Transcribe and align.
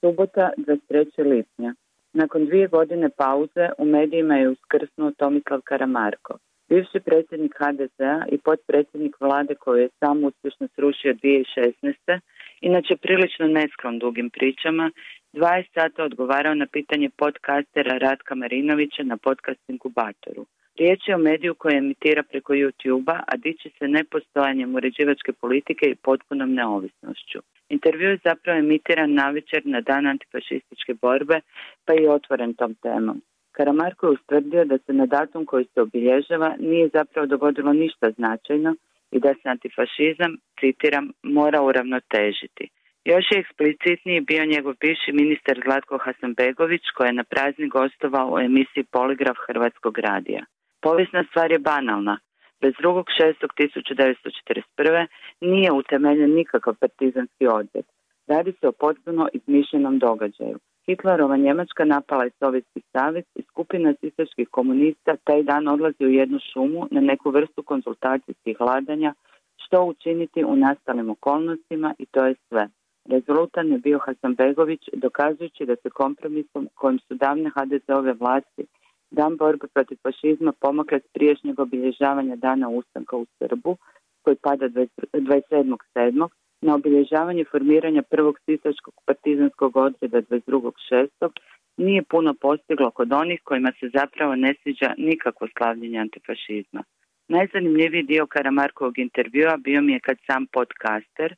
Subota 0.00 0.50
23. 0.56 1.24
lipnja. 1.24 1.74
Nakon 2.12 2.46
dvije 2.46 2.66
godine 2.68 3.08
pauze 3.16 3.68
u 3.78 3.84
medijima 3.84 4.34
je 4.36 4.48
uskrsnuo 4.48 5.10
Tomislav 5.10 5.60
Karamarko. 5.60 6.38
Bivši 6.68 7.00
predsjednik 7.00 7.54
HDZ-a 7.58 8.24
i 8.32 8.38
potpredsjednik 8.38 9.20
vlade 9.20 9.54
koju 9.54 9.82
je 9.82 9.88
sam 9.98 10.24
uspješno 10.24 10.68
srušio 10.74 11.14
2016. 11.14 12.20
inače 12.60 12.96
prilično 12.96 13.46
nesklon 13.46 13.98
dugim 13.98 14.30
pričama, 14.30 14.90
20 15.32 15.64
sata 15.74 16.04
odgovarao 16.04 16.54
na 16.54 16.66
pitanje 16.66 17.10
podcastera 17.16 17.98
Ratka 17.98 18.34
Marinovića 18.34 19.02
na 19.02 19.16
podcast 19.16 19.60
inkubatoru. 19.68 20.46
Riječ 20.78 21.00
je 21.08 21.14
o 21.14 21.18
mediju 21.18 21.54
koji 21.54 21.76
emitira 21.76 22.22
preko 22.22 22.52
YouTube-a, 22.52 23.22
a 23.26 23.36
diči 23.36 23.70
se 23.78 23.88
nepostojanjem 23.88 24.74
uređivačke 24.74 25.32
politike 25.32 25.86
i 25.86 25.94
potpunom 25.94 26.54
neovisnošću. 26.54 27.38
Intervju 27.68 28.08
je 28.10 28.18
zapravo 28.24 28.58
emitiran 28.58 29.14
na 29.14 29.30
večer 29.30 29.62
na 29.64 29.80
dan 29.80 30.06
antifašističke 30.06 30.94
borbe, 30.94 31.40
pa 31.84 31.94
i 31.94 32.08
otvoren 32.08 32.54
tom 32.54 32.74
temom. 32.74 33.22
Karamarko 33.52 34.06
je 34.06 34.12
ustvrdio 34.12 34.64
da 34.64 34.78
se 34.78 34.92
na 34.92 35.06
datum 35.06 35.46
koji 35.46 35.64
se 35.64 35.80
obilježava 35.80 36.54
nije 36.58 36.88
zapravo 36.92 37.26
dogodilo 37.26 37.72
ništa 37.72 38.10
značajno 38.10 38.74
i 39.10 39.20
da 39.20 39.34
se 39.34 39.48
antifašizam, 39.48 40.32
citiram, 40.60 41.12
mora 41.22 41.62
uravnotežiti. 41.62 42.68
Još 43.04 43.24
je 43.30 43.40
eksplicitniji 43.40 44.20
bio 44.20 44.44
njegov 44.44 44.74
bivši 44.80 45.12
ministar 45.12 45.60
Zlatko 45.64 45.98
Hasanbegović 46.04 46.84
koji 46.96 47.08
je 47.08 47.12
na 47.20 47.24
prazni 47.24 47.68
gostovao 47.68 48.32
u 48.34 48.38
emisiji 48.38 48.90
Poligraf 48.92 49.36
Hrvatskog 49.46 49.98
radija. 49.98 50.42
Povijesna 50.82 51.24
stvar 51.30 51.50
je 51.52 51.58
banalna. 51.58 52.18
Bez 52.60 52.74
2.6.1941. 52.74 55.06
nije 55.40 55.72
utemeljen 55.72 56.34
nikakav 56.34 56.74
partizanski 56.74 57.46
odjek. 57.46 57.86
Radi 58.26 58.52
se 58.60 58.68
o 58.68 58.72
potpuno 58.72 59.28
izmišljenom 59.32 59.98
događaju. 59.98 60.58
Hitlerova 60.86 61.36
Njemačka 61.36 61.84
napala 61.84 62.24
je 62.24 62.30
Sovjetski 62.38 62.80
savez 62.92 63.24
i 63.34 63.42
skupina 63.42 63.94
sisačkih 64.00 64.48
komunista 64.48 65.16
taj 65.24 65.42
dan 65.42 65.68
odlazi 65.68 66.06
u 66.06 66.10
jednu 66.10 66.38
šumu 66.52 66.86
na 66.90 67.00
neku 67.00 67.30
vrstu 67.30 67.62
konsultacijskih 67.62 68.60
vladanja 68.60 69.14
što 69.56 69.84
učiniti 69.84 70.44
u 70.44 70.56
nastalim 70.56 71.10
okolnostima 71.10 71.94
i 71.98 72.06
to 72.06 72.26
je 72.26 72.34
sve. 72.48 72.68
Rezultan 73.04 73.72
je 73.72 73.78
bio 73.78 73.98
Hasanbegović 73.98 74.88
dokazujući 74.92 75.66
da 75.66 75.76
se 75.76 75.90
kompromisom 75.90 76.68
kojim 76.74 76.98
su 76.98 77.14
davne 77.14 77.50
HDZ-ove 77.50 78.12
vlasti 78.12 78.66
Dan 79.10 79.36
borbe 79.36 79.66
protiv 79.74 79.98
fašizma 80.02 80.52
pomakle 80.60 81.00
s 81.00 81.06
priješnjeg 81.12 81.60
obilježavanja 81.60 82.36
dana 82.36 82.68
ustanka 82.68 83.16
u 83.16 83.26
Srbu, 83.38 83.76
koji 84.22 84.36
pada 84.36 84.68
27.7. 84.68 86.28
na 86.60 86.74
obilježavanje 86.74 87.44
formiranja 87.50 88.02
prvog 88.02 88.38
sisačkog 88.44 88.94
partizanskog 89.04 89.76
odreda 89.76 90.22
22.6. 90.22 91.28
nije 91.76 92.02
puno 92.02 92.34
postiglo 92.40 92.90
kod 92.90 93.12
onih 93.12 93.40
kojima 93.44 93.72
se 93.80 93.90
zapravo 93.94 94.34
ne 94.34 94.54
sviđa 94.62 94.94
nikakvo 94.98 95.48
slavljenje 95.56 95.98
antifašizma. 95.98 96.82
Najzanimljiviji 97.28 98.02
dio 98.02 98.26
Karamarkovog 98.26 98.98
intervjua 98.98 99.56
bio 99.56 99.82
mi 99.82 99.92
je 99.92 100.00
kad 100.00 100.16
sam 100.26 100.46
podcaster, 100.46 101.34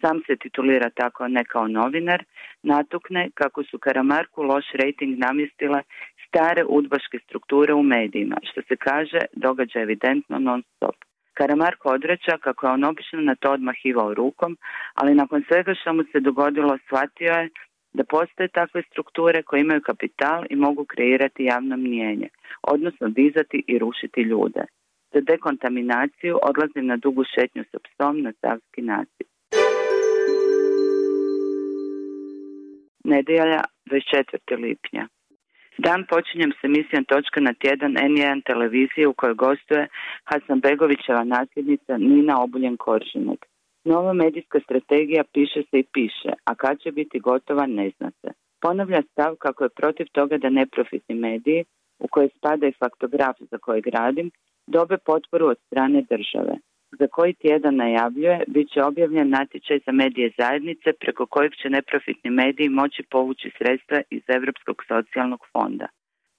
sam 0.00 0.20
se 0.26 0.36
titulira 0.36 0.90
tako 0.90 1.28
ne 1.28 1.44
kao 1.44 1.68
novinar, 1.68 2.24
natukne 2.62 3.30
kako 3.34 3.64
su 3.64 3.78
Karamarku 3.78 4.42
loš 4.42 4.64
rating 4.72 5.18
namjestile 5.18 5.82
stare 6.26 6.64
udbaške 6.68 7.18
strukture 7.24 7.74
u 7.74 7.82
medijima, 7.82 8.36
što 8.42 8.62
se 8.68 8.76
kaže 8.76 9.20
događa 9.32 9.80
evidentno 9.80 10.38
non 10.38 10.62
stop. 10.76 10.96
Karamarko 11.34 11.88
odreća 11.88 12.38
kako 12.40 12.66
je 12.66 12.72
on 12.72 12.84
obično 12.84 13.20
na 13.20 13.34
to 13.34 13.52
odmahivao 13.52 14.14
rukom, 14.14 14.56
ali 14.94 15.14
nakon 15.14 15.44
svega 15.48 15.74
što 15.74 15.92
mu 15.92 16.02
se 16.12 16.20
dogodilo 16.20 16.78
shvatio 16.86 17.32
je 17.32 17.48
da 17.92 18.04
postoje 18.04 18.48
takve 18.48 18.82
strukture 18.82 19.42
koje 19.42 19.60
imaju 19.60 19.80
kapital 19.80 20.44
i 20.50 20.56
mogu 20.56 20.84
kreirati 20.84 21.44
javno 21.44 21.76
mnijenje, 21.76 22.28
odnosno 22.62 23.08
dizati 23.08 23.64
i 23.66 23.78
rušiti 23.78 24.20
ljude. 24.20 24.62
Za 25.14 25.20
dekontaminaciju 25.20 26.38
odlazim 26.42 26.86
na 26.86 26.96
dugu 26.96 27.24
šetnju 27.34 27.64
sa 27.70 27.78
psom 27.86 28.22
na 28.22 28.32
Savski 28.40 28.82
nasip. 28.82 29.29
Nedjelja 33.04 33.62
24. 33.90 34.58
lipnja. 34.58 35.08
Dan 35.78 36.04
počinjem 36.10 36.52
s 36.52 36.64
emisijom 36.64 37.04
Točka 37.04 37.40
na 37.40 37.52
tjedan 37.52 37.92
N1 37.92 38.42
televizije 38.44 39.06
u 39.08 39.14
kojoj 39.14 39.34
gostuje 39.34 39.88
Hasan 40.24 40.60
Begovićeva 40.60 41.24
nasljednica 41.24 41.96
Nina 41.96 42.42
Obuljen 42.42 42.76
Koržinek. 42.76 43.46
Nova 43.84 44.12
medijska 44.12 44.60
strategija 44.60 45.24
piše 45.34 45.62
se 45.70 45.78
i 45.78 45.88
piše, 45.92 46.32
a 46.44 46.54
kad 46.54 46.80
će 46.80 46.92
biti 46.92 47.20
gotova 47.20 47.66
ne 47.66 47.90
zna 47.96 48.10
se. 48.20 48.28
Ponavlja 48.60 49.02
stav 49.12 49.36
kako 49.36 49.64
je 49.64 49.76
protiv 49.80 50.06
toga 50.12 50.38
da 50.38 50.50
neprofitni 50.50 51.14
mediji, 51.14 51.64
u 51.98 52.08
koje 52.08 52.28
spada 52.36 52.66
i 52.66 52.78
faktograf 52.78 53.36
za 53.50 53.58
kojeg 53.58 53.86
radim, 53.86 54.30
dobe 54.66 54.96
potporu 54.98 55.46
od 55.46 55.58
strane 55.66 56.02
države 56.10 56.54
za 56.98 57.06
koji 57.06 57.32
tjedan 57.34 57.76
najavljuje 57.76 58.44
bit 58.46 58.70
će 58.72 58.82
objavljen 58.82 59.28
natječaj 59.28 59.78
za 59.86 59.92
medije 59.92 60.32
zajednice 60.38 60.92
preko 61.00 61.26
kojeg 61.26 61.52
će 61.62 61.70
neprofitni 61.70 62.30
mediji 62.30 62.68
moći 62.68 63.02
povući 63.10 63.50
sredstva 63.58 64.00
iz 64.10 64.22
Europskog 64.28 64.76
socijalnog 64.88 65.40
fonda. 65.52 65.86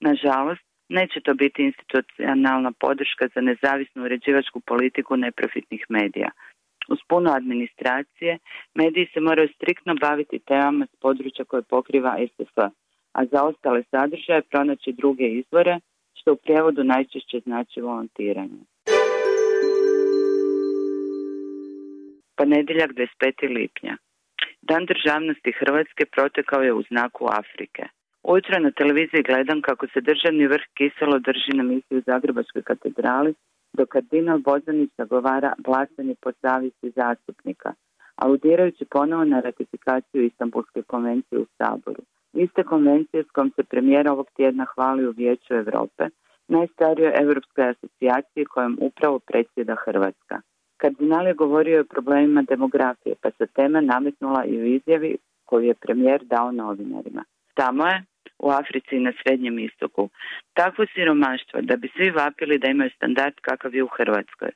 Nažalost, 0.00 0.62
neće 0.88 1.20
to 1.20 1.34
biti 1.34 1.62
institucionalna 1.62 2.72
podrška 2.80 3.28
za 3.34 3.40
nezavisnu 3.40 4.04
uređivačku 4.04 4.60
politiku 4.60 5.16
neprofitnih 5.16 5.86
medija. 5.88 6.30
Uz 6.88 6.98
puno 7.08 7.30
administracije, 7.30 8.38
mediji 8.74 9.06
se 9.14 9.20
moraju 9.20 9.48
striktno 9.56 9.94
baviti 10.00 10.38
temama 10.38 10.86
s 10.86 11.00
područja 11.00 11.44
koje 11.44 11.62
pokriva 11.62 12.18
SF, 12.28 12.58
a 13.12 13.24
za 13.24 13.42
ostale 13.42 13.82
sadržaje 13.90 14.42
pronaći 14.42 14.92
druge 14.92 15.26
izvore, 15.28 15.78
što 16.14 16.32
u 16.32 16.36
prijevodu 16.36 16.84
najčešće 16.84 17.40
znači 17.40 17.80
volontiranje. 17.80 18.62
Ponedjeljak 22.36 22.90
25. 22.90 23.54
lipnja. 23.58 23.96
Dan 24.62 24.86
državnosti 24.86 25.52
Hrvatske 25.60 26.04
protekao 26.14 26.62
je 26.62 26.72
u 26.72 26.82
znaku 26.82 27.24
Afrike. 27.40 27.82
Ujutro 28.22 28.58
na 28.58 28.70
televiziji 28.70 29.22
gledam 29.22 29.62
kako 29.62 29.86
se 29.86 30.00
državni 30.00 30.46
vrh 30.46 30.66
kiselo 30.78 31.18
drži 31.18 31.52
na 31.54 31.62
misiji 31.62 31.98
u 31.98 32.06
Zagrebačkoj 32.06 32.62
katedrali, 32.62 33.34
dok 33.72 33.88
kardinal 33.88 34.38
Bozanić 34.38 34.90
zagovara 34.98 35.52
glasanje 35.58 36.14
po 36.20 36.32
savjesti 36.32 36.90
zastupnika, 36.90 37.72
aludirajući 38.16 38.84
ponovo 38.90 39.24
na 39.24 39.40
ratifikaciju 39.40 40.24
Istanbulske 40.24 40.82
konvencije 40.82 41.38
u 41.38 41.46
Saboru. 41.58 42.02
Iste 42.32 42.62
konvencije 42.62 43.24
s 43.24 43.30
kojom 43.30 43.50
se 43.56 43.62
premijera 43.64 44.12
ovog 44.12 44.28
tjedna 44.36 44.64
hvali 44.74 45.06
u 45.06 45.10
Vijeću 45.10 45.54
Europe, 45.54 46.04
najstarijoj 46.48 47.12
europskoj 47.14 47.68
asocijaciji 47.68 48.44
kojom 48.44 48.78
upravo 48.80 49.18
predsjeda 49.18 49.76
Hrvatska. 49.84 50.40
Kardinal 50.82 51.26
je 51.26 51.34
govorio 51.34 51.80
o 51.80 51.90
problemima 51.94 52.42
demografije, 52.42 53.14
pa 53.22 53.30
se 53.30 53.46
tema 53.46 53.80
nametnula 53.80 54.44
i 54.44 54.58
u 54.62 54.64
izjavi 54.66 55.16
koju 55.44 55.64
je 55.66 55.74
premijer 55.74 56.20
dao 56.24 56.52
novinarima. 56.52 57.24
Tamo 57.54 57.86
je, 57.86 58.04
u 58.38 58.48
Africi 58.50 58.96
i 58.96 59.04
na 59.06 59.12
Srednjem 59.18 59.58
istoku, 59.58 60.08
takvo 60.54 60.84
siromaštvo 60.94 61.60
da 61.62 61.76
bi 61.76 61.88
svi 61.96 62.10
vapili 62.10 62.58
da 62.58 62.70
imaju 62.70 62.90
standard 62.96 63.34
kakav 63.40 63.74
je 63.74 63.82
u 63.82 63.94
Hrvatskoj, 63.96 64.50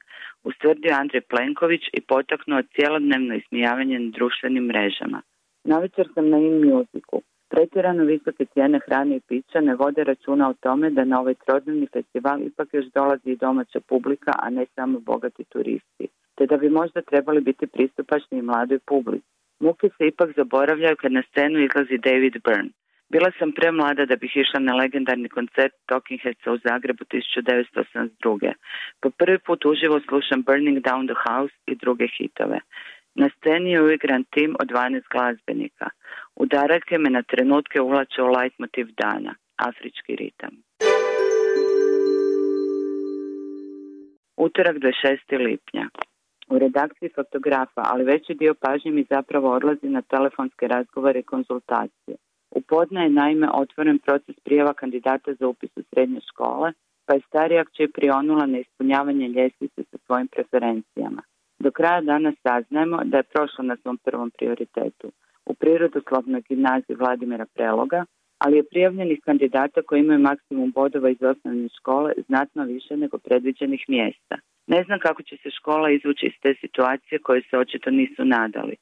ustvrdio 0.45 0.93
Andrej 0.95 1.21
Plenković 1.21 1.83
i 1.93 2.01
potaknuo 2.01 2.63
cijelodnevno 2.75 3.35
ismijavanje 3.35 3.99
na 3.99 4.11
društvenim 4.11 4.65
mrežama. 4.65 5.23
Navečer 5.65 6.07
sam 6.15 6.29
na 6.29 6.39
im 6.39 6.57
muziku. 6.69 7.23
Pretjerano 7.49 8.05
visoke 8.05 8.45
cijene 8.45 8.79
hrane 8.87 9.17
i 9.17 9.21
pića 9.29 9.61
ne 9.61 9.75
vode 9.75 10.05
računa 10.05 10.49
o 10.49 10.55
tome 10.55 10.91
da 10.91 11.05
na 11.05 11.21
ovaj 11.21 11.35
trodnevni 11.35 11.87
festival 11.93 12.43
ipak 12.43 12.69
još 12.73 12.87
dolazi 12.95 13.31
i 13.31 13.37
domaća 13.37 13.81
publika, 13.81 14.33
a 14.39 14.51
ne 14.51 14.67
samo 14.75 15.01
bogati 15.01 15.45
turisti, 15.45 16.09
te 16.35 16.47
da 16.47 16.57
bi 16.57 16.69
možda 16.71 17.03
trebali 17.03 17.41
biti 17.41 17.67
pristupačni 17.67 18.39
i 18.39 18.43
mladoj 18.43 18.79
publici. 18.79 19.27
Muke 19.61 19.89
se 19.89 20.07
ipak 20.07 20.31
zaboravljaju 20.37 20.97
kad 20.97 21.13
na 21.13 21.23
scenu 21.31 21.59
izlazi 21.59 21.99
David 21.99 22.35
Byrne. 22.45 22.71
Bila 23.09 23.31
sam 23.39 23.53
premlada 23.53 24.05
da 24.07 24.17
bih 24.17 24.33
išla 24.37 24.61
na 24.61 24.75
legendarni 24.75 25.29
koncert 25.29 25.75
Talking 25.87 26.21
Headsa 26.23 26.53
u 26.53 26.59
Zagrebu 26.59 27.05
1982. 27.05 28.53
Po 29.01 29.11
prvi 29.11 29.39
put 29.39 29.65
uživo 29.65 30.01
slušam 30.09 30.43
Burning 30.43 30.79
Down 30.79 31.07
the 31.07 31.19
House 31.27 31.55
i 31.67 31.75
druge 31.75 32.07
hitove. 32.19 32.59
Na 33.21 33.29
sceni 33.37 33.71
je 33.71 33.83
uigran 33.83 34.25
tim 34.25 34.57
od 34.61 34.69
12 34.69 35.03
glazbenika. 35.13 35.89
Udarake 36.37 36.99
me 36.99 37.11
na 37.11 37.23
trenutke 37.23 37.81
uvlače 37.81 38.23
u 38.23 38.27
leitmotiv 38.27 38.87
dana, 39.03 39.35
afrički 39.57 40.17
ritam. 40.17 40.51
Utorak 44.37 44.77
26. 44.77 45.39
lipnja. 45.47 45.89
U 46.49 46.59
redakciji 46.59 47.09
fotografa, 47.15 47.83
ali 47.91 48.05
veći 48.05 48.35
dio 48.35 48.55
pažnje 48.55 48.91
mi 48.91 49.07
zapravo 49.11 49.53
odlazi 49.53 49.89
na 49.89 50.03
telefonske 50.03 50.69
razgovore 50.69 51.21
i 51.21 51.31
konzultacije. 51.33 52.17
U 52.51 52.61
podne 52.61 53.03
je 53.03 53.11
naime 53.11 53.49
otvoren 53.55 53.99
proces 53.99 54.37
prijava 54.45 54.75
kandidata 54.75 55.35
za 55.35 55.47
upis 55.49 55.71
u 55.77 55.83
srednje 55.83 56.21
škole, 56.21 56.73
pa 57.07 57.15
je 57.15 57.21
starija 57.29 57.65
kći 57.65 57.89
prionula 57.95 58.47
na 58.47 58.59
ispunjavanje 58.59 59.29
ljestvice 59.29 59.83
sa 59.91 59.97
svojim 60.07 60.29
preferencijama. 60.29 61.23
Do 61.67 61.71
kraja 61.73 62.01
dana 62.01 62.33
saznajemo 62.43 62.99
da 63.05 63.17
je 63.17 63.31
prošlo 63.33 63.63
na 63.65 63.77
svom 63.77 63.97
prvom 64.05 64.31
prioritetu. 64.31 65.07
u 65.51 65.55
prirodoslovnoj 65.55 66.43
gimnaziji 66.49 66.97
Vladimira 66.97 67.47
Preloga, 67.55 68.05
ali 68.39 68.57
je 68.57 68.69
prijavljenih 68.71 69.21
kandidata 69.25 69.83
koji 69.83 70.01
imaju 70.01 70.19
maksimum 70.21 70.73
bodova 70.73 71.09
iz 71.11 71.23
osnovne 71.23 71.69
škole 71.79 72.13
znatno 72.27 72.65
više 72.65 72.97
nego 72.97 73.19
predviđenih 73.19 73.85
mjesta. 73.89 74.37
Ne 74.67 74.81
znam 74.87 74.99
kako 74.99 75.23
će 75.23 75.37
se 75.37 75.51
škola 75.51 75.91
izvući 75.91 76.27
iz 76.27 76.37
te 76.43 76.55
situacije 76.61 77.19
koje 77.19 77.43
se 77.51 77.59
očito 77.59 77.91
nisu 77.91 78.25
nadali. 78.25 78.77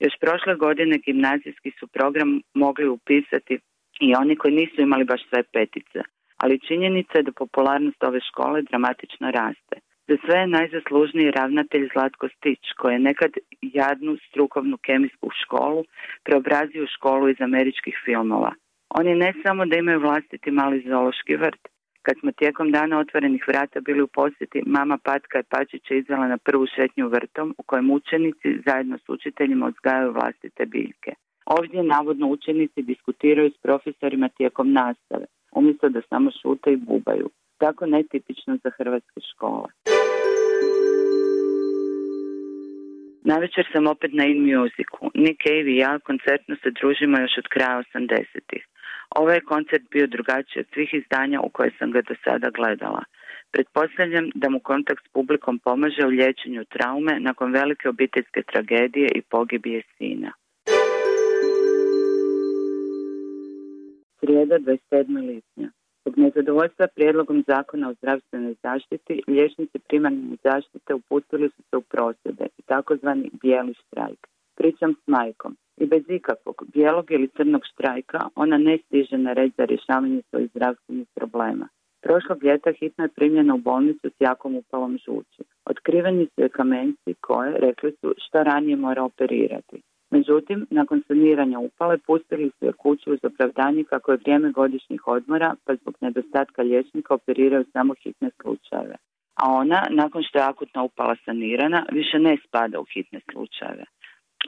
Još 0.00 0.14
prošle 0.20 0.54
godine 0.54 0.98
gimnazijski 0.98 1.70
su 1.78 1.86
program 1.86 2.40
mogli 2.54 2.88
upisati 2.88 3.58
i 4.00 4.14
oni 4.20 4.36
koji 4.36 4.54
nisu 4.54 4.80
imali 4.80 5.04
baš 5.04 5.22
sve 5.28 5.42
petice, 5.42 6.00
ali 6.36 6.64
činjenica 6.68 7.18
je 7.18 7.22
da 7.22 7.32
popularnost 7.32 8.02
ove 8.02 8.20
škole 8.20 8.62
dramatično 8.62 9.30
raste. 9.30 9.76
Za 10.08 10.16
sve 10.24 10.36
je 10.40 10.46
najzaslužniji 10.46 11.30
ravnatelj 11.30 11.88
Zlatko 11.92 12.28
Stić, 12.28 12.62
koji 12.78 12.92
je 12.94 13.06
nekad 13.10 13.32
jadnu 13.62 14.16
strukovnu 14.28 14.76
kemijsku 14.76 15.28
školu 15.42 15.84
preobrazio 16.24 16.84
u 16.84 16.92
školu 16.96 17.28
iz 17.28 17.40
američkih 17.40 17.96
filmova. 18.04 18.52
Oni 18.90 19.14
ne 19.14 19.32
samo 19.42 19.66
da 19.66 19.76
imaju 19.76 20.00
vlastiti 20.00 20.50
mali 20.50 20.84
zoološki 20.88 21.36
vrt, 21.36 21.62
kad 22.02 22.14
smo 22.20 22.32
tijekom 22.32 22.72
dana 22.72 22.98
otvorenih 22.98 23.44
vrata 23.48 23.80
bili 23.80 24.02
u 24.02 24.06
posjeti, 24.06 24.62
mama 24.66 24.98
Patka 25.04 25.38
je 25.38 25.50
Pačića 25.52 25.94
izvela 25.94 26.26
na 26.28 26.38
prvu 26.38 26.66
šetnju 26.76 27.08
vrtom 27.08 27.54
u 27.58 27.62
kojem 27.62 27.90
učenici 27.90 28.60
zajedno 28.66 28.98
s 28.98 29.08
učiteljima 29.08 29.66
uzgajaju 29.66 30.12
vlastite 30.12 30.66
biljke. 30.66 31.12
Ovdje 31.46 31.82
navodno 31.82 32.26
učenici 32.26 32.82
diskutiraju 32.82 33.50
s 33.50 33.62
profesorima 33.62 34.28
tijekom 34.28 34.72
nastave, 34.72 35.26
umjesto 35.52 35.88
da 35.88 36.00
samo 36.08 36.30
šute 36.42 36.72
i 36.72 36.76
bubaju. 36.76 37.30
Tako 37.58 37.86
netipično 37.86 38.58
za 38.64 38.70
hrvatske 38.78 39.20
škole. 39.30 39.68
Navečer 43.24 43.66
sam 43.72 43.86
opet 43.86 44.10
na 44.12 44.24
In 44.24 44.40
Musicu. 44.46 45.10
Nick 45.14 45.42
Cave 45.42 45.70
i 45.72 45.76
ja 45.76 45.98
koncertno 45.98 46.56
se 46.62 46.70
družimo 46.70 47.18
još 47.18 47.38
od 47.38 47.46
kraja 47.48 47.82
80-ih. 47.94 48.64
Ovaj 49.16 49.40
koncert 49.40 49.84
bio 49.90 50.06
drugačiji 50.06 50.60
od 50.60 50.66
svih 50.74 50.94
izdanja 50.94 51.40
u 51.40 51.48
koje 51.48 51.70
sam 51.78 51.90
ga 51.90 52.00
do 52.08 52.14
sada 52.24 52.50
gledala. 52.50 53.02
Pretpostavljam 53.50 54.30
da 54.34 54.48
mu 54.48 54.60
kontakt 54.60 55.04
s 55.04 55.12
publikom 55.12 55.58
pomaže 55.58 56.06
u 56.06 56.08
liječenju 56.08 56.64
traume 56.64 57.20
nakon 57.20 57.52
velike 57.52 57.88
obiteljske 57.88 58.42
tragedije 58.42 59.08
i 59.14 59.22
pogibije 59.22 59.82
sina. 59.98 60.32
Srijeda 64.20 64.58
27. 64.58 65.26
lipnja. 65.26 65.70
Zbog 66.08 66.18
nezadovoljstva 66.18 66.86
prijedlogom 66.94 67.44
zakona 67.46 67.88
o 67.88 67.94
zdravstvenoj 67.94 68.54
zaštiti, 68.62 69.22
liječnici 69.26 69.78
primarne 69.78 70.36
zaštite 70.44 70.94
upustili 70.94 71.48
su 71.48 71.62
se 71.70 71.76
u 71.76 71.80
prosjede 71.80 72.46
i 72.58 72.62
takozvani 72.62 73.30
bijeli 73.42 73.74
štrajk. 73.74 74.26
Pričam 74.56 74.94
s 74.94 75.06
majkom. 75.06 75.56
I 75.76 75.86
bez 75.86 76.02
ikakvog 76.08 76.64
bijelog 76.74 77.10
ili 77.10 77.28
crnog 77.28 77.62
štrajka 77.72 78.20
ona 78.34 78.58
ne 78.58 78.78
stiže 78.78 79.18
na 79.18 79.32
red 79.32 79.52
za 79.58 79.64
rješavanje 79.64 80.22
svojih 80.30 80.50
zdravstvenih 80.50 81.06
problema. 81.14 81.68
Prošlog 82.02 82.44
ljeta 82.44 82.72
hitno 82.80 83.04
je 83.04 83.14
primljena 83.16 83.54
u 83.54 83.58
bolnicu 83.58 84.10
s 84.10 84.20
jakom 84.20 84.54
upalom 84.56 84.98
žući. 85.06 85.42
Otkriveni 85.64 86.26
su 86.34 86.40
je 86.40 86.48
kamenci 86.48 87.14
koje, 87.20 87.58
rekli 87.58 87.92
su, 88.00 88.14
što 88.16 88.42
ranije 88.42 88.76
mora 88.76 89.02
operirati. 89.02 89.82
Međutim, 90.10 90.66
nakon 90.70 91.02
saniranja 91.06 91.58
upale 91.58 91.98
pustili 91.98 92.50
su 92.58 92.66
je 92.66 92.72
kuću 92.72 93.12
uz 93.12 93.18
opravdanje 93.22 93.84
kako 93.84 94.12
je 94.12 94.18
vrijeme 94.18 94.52
godišnjih 94.52 95.06
odmora, 95.06 95.54
pa 95.64 95.74
zbog 95.74 95.94
nedostatka 96.00 96.62
liječnika 96.62 97.14
operiraju 97.14 97.64
samo 97.72 97.94
hitne 98.02 98.30
slučajeve. 98.42 98.96
A 99.34 99.52
ona, 99.52 99.82
nakon 99.90 100.22
što 100.22 100.38
je 100.38 100.44
akutna 100.44 100.82
upala 100.82 101.16
sanirana, 101.24 101.86
više 101.92 102.18
ne 102.18 102.36
spada 102.46 102.80
u 102.80 102.84
hitne 102.94 103.20
slučajeve. 103.32 103.84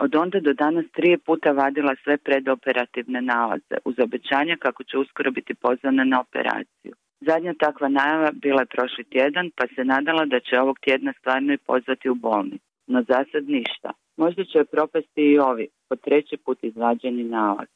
Od 0.01 0.15
onda 0.15 0.41
do 0.41 0.53
danas 0.53 0.85
tri 0.93 1.19
puta 1.27 1.51
vadila 1.51 1.95
sve 2.05 2.17
predoperativne 2.17 3.23
nalaze, 3.23 3.77
uz 3.85 3.95
obećanje 3.99 4.57
kako 4.57 4.85
će 4.85 4.99
uskoro 4.99 5.31
biti 5.31 5.55
pozvana 5.55 6.05
na 6.05 6.21
operaciju. 6.21 6.95
Zadnja 7.21 7.55
takva 7.55 7.89
najava 7.89 8.31
bila 8.33 8.61
je 8.61 8.67
prošli 8.67 9.05
tjedan, 9.05 9.51
pa 9.57 9.65
se 9.75 9.85
nadala 9.85 10.25
da 10.25 10.41
će 10.41 10.61
ovog 10.61 10.79
tjedna 10.79 11.13
stvarno 11.19 11.53
i 11.53 11.65
pozvati 11.67 12.09
u 12.09 12.15
bolnicu. 12.15 12.65
No 12.87 13.03
za 13.09 13.25
sad 13.33 13.45
ništa. 13.49 13.91
Možda 14.23 14.45
će 14.45 14.65
propasti 14.65 15.23
i 15.33 15.39
ovi, 15.39 15.69
po 15.89 15.97
treći 15.97 16.37
put 16.45 16.59
izvađeni 16.63 17.25
nalaz. 17.25 17.69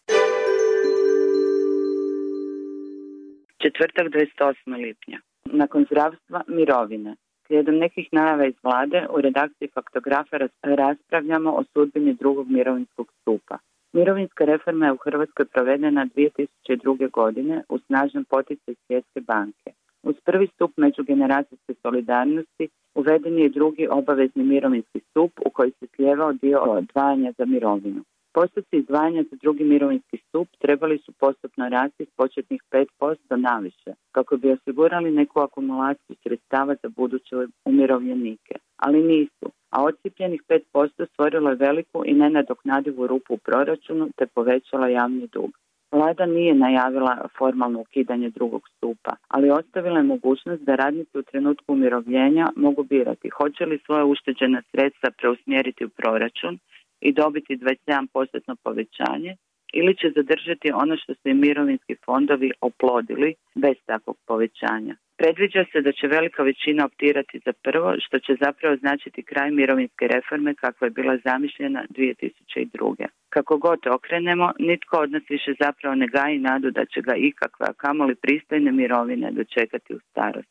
Četvrtak 3.63 4.07
28. 4.07 4.77
lipnja. 4.85 5.19
Nakon 5.45 5.85
zdravstva 5.91 6.43
mirovine. 6.49 7.17
Slijedom 7.47 7.77
nekih 7.77 8.09
najava 8.13 8.47
iz 8.47 8.55
vlade 8.63 9.07
u 9.11 9.21
redakciji 9.21 9.69
faktografa 9.75 10.37
raspravljamo 10.63 11.51
o 11.53 11.65
sudbini 11.73 12.15
drugog 12.15 12.51
mirovinskog 12.51 13.13
stupa. 13.21 13.59
Mirovinska 13.93 14.45
reforma 14.45 14.87
je 14.87 14.93
u 14.93 15.03
Hrvatskoj 15.05 15.47
provedena 15.47 16.07
2002. 16.17 17.11
godine 17.11 17.63
u 17.69 17.79
snažnom 17.79 18.25
poticaju 18.25 18.77
Svjetske 18.87 19.21
banke. 19.21 19.71
Uz 20.05 20.15
prvi 20.25 20.47
stup 20.47 20.73
međugeneracijske 20.77 21.75
solidarnosti 21.83 22.69
uveden 22.95 23.39
je 23.39 23.49
drugi 23.49 23.89
obavezni 23.91 24.45
mirovinski 24.45 25.01
stup 25.11 25.33
u 25.47 25.51
koji 25.51 25.71
se 25.71 25.87
slijevao 25.97 26.33
dio 26.33 26.59
odvajanja 26.61 27.33
za 27.39 27.45
mirovinu. 27.45 28.05
Postupci 28.33 28.77
izdvajanja 28.77 29.23
za 29.31 29.37
drugi 29.43 29.65
mirovinski 29.65 30.17
stup 30.29 30.49
trebali 30.59 30.99
su 30.99 31.13
postupno 31.13 31.69
rasti 31.69 32.05
s 32.05 32.11
početnih 32.17 32.63
5% 33.01 33.37
naviše, 33.37 33.91
kako 34.13 34.37
bi 34.37 34.53
osigurali 34.53 35.11
neku 35.11 35.41
akumulaciju 35.41 36.17
sredstava 36.23 36.75
za 36.83 36.89
buduće 36.89 37.37
umirovljenike. 37.65 38.55
Ali 38.77 39.03
nisu, 39.03 39.47
a 39.71 39.85
odcipljenih 39.85 40.43
5% 40.75 41.07
stvorilo 41.13 41.51
je 41.51 41.57
veliku 41.57 42.03
i 42.07 42.15
nenadoknadivu 42.15 43.07
rupu 43.07 43.35
u 43.35 43.39
proračunu 43.39 44.09
te 44.17 44.27
povećala 44.27 44.89
javni 44.89 45.27
dug. 45.27 45.51
Vlada 45.95 46.27
nije 46.27 46.55
najavila 46.55 47.29
formalno 47.39 47.81
ukidanje 47.81 48.31
drugog 48.31 48.63
stupa, 48.69 49.13
ali 49.29 49.51
ostavila 49.51 49.99
je 49.99 50.13
mogućnost 50.15 50.63
da 50.63 50.75
radnici 50.75 51.19
u 51.19 51.23
trenutku 51.23 51.73
umirovljenja 51.73 52.47
mogu 52.57 52.83
birati 52.83 53.29
hoće 53.29 53.67
li 53.67 53.83
svoje 53.87 54.05
ušteđena 54.05 54.63
sredstva 54.71 55.11
preusmjeriti 55.19 55.85
u 55.85 55.89
proračun 55.89 56.59
i 57.01 57.13
dobiti 57.13 57.57
27% 57.57 58.55
povećanje 58.65 59.37
ili 59.73 59.97
će 59.97 60.13
zadržati 60.17 60.73
ono 60.83 60.97
što 60.97 61.15
su 61.15 61.29
im 61.29 61.41
mirovinski 61.41 61.95
fondovi 62.05 62.51
oplodili 62.61 63.35
bez 63.55 63.77
takvog 63.87 64.17
povećanja. 64.27 64.95
Predviđa 65.17 65.65
se 65.73 65.81
da 65.81 65.93
će 65.93 66.07
velika 66.07 66.43
većina 66.43 66.85
optirati 66.85 67.41
za 67.45 67.53
prvo, 67.53 67.95
što 67.99 68.19
će 68.19 68.33
zapravo 68.41 68.77
značiti 68.77 69.23
kraj 69.23 69.51
mirovinske 69.51 70.05
reforme 70.09 70.55
kakva 70.55 70.87
je 70.87 70.91
bila 70.91 71.17
zamišljena 71.25 71.85
2002. 71.89 73.07
Kako 73.35 73.59
god 73.59 73.79
okrenemo, 73.87 74.53
nitko 74.59 74.97
od 74.99 75.11
nas 75.11 75.23
više 75.29 75.53
zapravo 75.61 75.95
ne 75.95 76.07
gaji 76.07 76.39
nadu 76.39 76.71
da 76.71 76.85
će 76.85 77.01
ga 77.01 77.15
ikakva, 77.17 77.67
kamoli 77.77 78.15
pristojne 78.15 78.73
mirovine 78.73 79.31
dočekati 79.31 79.95
u 79.95 79.99
starost. 80.11 80.49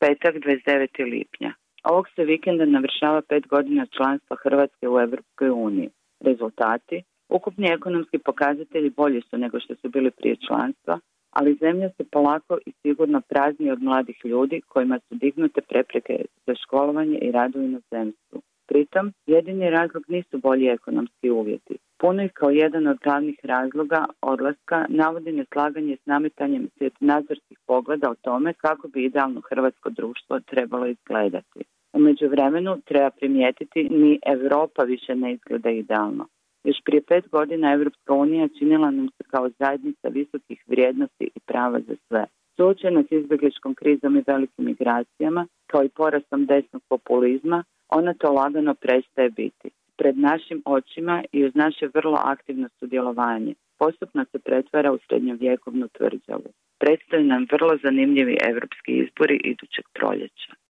Petak 0.00 0.34
29. 0.34 1.04
lipnja. 1.12 1.52
Ovog 1.84 2.06
se 2.14 2.24
vikenda 2.24 2.64
navršava 2.64 3.22
pet 3.28 3.46
godina 3.46 3.86
članstva 3.86 4.36
Hrvatske 4.42 4.88
u 4.88 5.00
Europskoj 5.00 5.50
uniji. 5.50 5.88
Rezultati? 6.20 7.02
Ukupni 7.28 7.66
ekonomski 7.68 8.18
pokazatelji 8.18 8.90
bolji 8.90 9.20
su 9.30 9.38
nego 9.38 9.60
što 9.60 9.74
su 9.74 9.88
bili 9.88 10.10
prije 10.10 10.36
članstva, 10.46 11.00
ali 11.30 11.58
zemlja 11.60 11.88
se 11.96 12.04
polako 12.12 12.58
i 12.66 12.72
sigurno 12.82 13.20
prazni 13.28 13.70
od 13.70 13.82
mladih 13.82 14.18
ljudi 14.24 14.60
kojima 14.68 14.98
su 14.98 15.14
dignute 15.14 15.60
prepreke 15.60 16.24
za 16.46 16.54
školovanje 16.54 17.18
i 17.18 17.32
rad 17.32 17.56
u 17.56 17.62
inozemstvu. 17.62 18.42
Pritom, 18.68 19.12
jedini 19.26 19.70
razlog 19.70 20.04
nisu 20.08 20.38
bolji 20.38 20.66
ekonomski 20.66 21.30
uvjeti. 21.30 21.76
Puno 22.00 22.22
ih 22.22 22.32
kao 22.32 22.50
jedan 22.50 22.86
od 22.86 22.98
glavnih 23.04 23.38
razloga 23.42 24.04
odlaska 24.20 24.86
navodi 24.88 25.32
neslaganje 25.32 25.96
s 25.96 26.06
nametanjem 26.06 26.68
svjetonazorskih 26.78 27.58
pogleda 27.66 28.10
o 28.10 28.14
tome 28.14 28.52
kako 28.52 28.88
bi 28.88 29.04
idealno 29.04 29.40
hrvatsko 29.50 29.90
društvo 29.90 30.40
trebalo 30.40 30.86
izgledati. 30.86 31.60
U 31.92 31.98
međuvremenu 31.98 32.80
treba 32.84 33.10
primijetiti 33.10 33.88
ni 33.90 34.20
Europa 34.26 34.82
više 34.82 35.14
ne 35.14 35.32
izgleda 35.32 35.70
idealno. 35.70 36.26
Još 36.64 36.76
prije 36.84 37.02
pet 37.02 37.28
godina 37.28 37.72
Evropska 37.72 38.12
unija 38.12 38.48
činila 38.58 38.90
nam 38.90 39.08
se 39.08 39.24
kao 39.30 39.50
zajednica 39.58 40.08
visokih 40.08 40.64
vrijednosti 40.66 41.24
i 41.36 41.40
prava 41.46 41.80
za 41.80 41.94
sve. 42.08 42.24
Suočena 42.56 43.02
s 43.02 43.12
izbjegličkom 43.12 43.74
krizom 43.74 44.16
i 44.16 44.24
velikim 44.26 44.64
migracijama, 44.64 45.46
kao 45.66 45.84
i 45.84 45.88
porastom 45.88 46.46
desnog 46.46 46.82
populizma, 46.88 47.64
ona 47.88 48.14
to 48.14 48.32
lagano 48.32 48.74
prestaje 48.74 49.30
biti. 49.30 49.70
Pred 49.96 50.18
našim 50.18 50.62
očima 50.64 51.24
i 51.32 51.44
uz 51.44 51.54
naše 51.54 51.88
vrlo 51.94 52.18
aktivno 52.24 52.68
sudjelovanje 52.78 53.54
postupno 53.78 54.24
se 54.32 54.38
pretvara 54.38 54.92
u 54.92 54.98
srednjovjekovnu 54.98 55.88
tvrđavu. 55.88 56.50
Predstoji 56.78 57.24
nam 57.24 57.46
vrlo 57.52 57.78
zanimljivi 57.82 58.36
evropski 58.50 58.92
izbori 58.92 59.40
idućeg 59.44 59.84
proljeća. 59.94 60.52